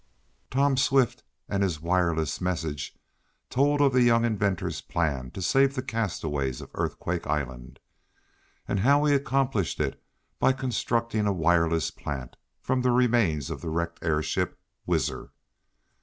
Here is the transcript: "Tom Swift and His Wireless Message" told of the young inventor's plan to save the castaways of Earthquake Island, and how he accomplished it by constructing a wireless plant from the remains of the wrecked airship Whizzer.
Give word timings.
"Tom 0.49 0.77
Swift 0.77 1.23
and 1.47 1.61
His 1.61 1.79
Wireless 1.79 2.41
Message" 2.41 2.97
told 3.51 3.81
of 3.81 3.93
the 3.93 4.01
young 4.01 4.25
inventor's 4.25 4.81
plan 4.81 5.29
to 5.29 5.43
save 5.43 5.75
the 5.75 5.83
castaways 5.83 6.59
of 6.59 6.71
Earthquake 6.73 7.27
Island, 7.27 7.79
and 8.67 8.79
how 8.79 9.05
he 9.05 9.13
accomplished 9.13 9.79
it 9.79 10.03
by 10.39 10.53
constructing 10.53 11.27
a 11.27 11.31
wireless 11.31 11.91
plant 11.91 12.35
from 12.63 12.81
the 12.81 12.89
remains 12.89 13.51
of 13.51 13.61
the 13.61 13.69
wrecked 13.69 14.03
airship 14.03 14.59
Whizzer. 14.87 15.33